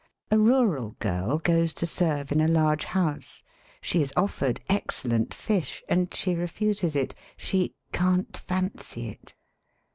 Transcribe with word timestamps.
A 0.31 0.39
rural 0.39 0.95
girl 0.97 1.37
goes 1.37 1.73
to 1.73 1.85
serve 1.85 2.31
in 2.31 2.41
a 2.41 2.47
large 2.47 2.85
house; 2.85 3.43
she 3.81 4.01
is 4.01 4.11
offered 4.17 4.59
excel 4.67 5.11
lent 5.11 5.31
fish, 5.31 5.83
and 5.87 6.11
she 6.11 6.33
refuses 6.33 6.95
it; 6.95 7.13
she 7.37 7.75
"can't 7.91 8.35
fancy 8.35 9.09
it." 9.09 9.35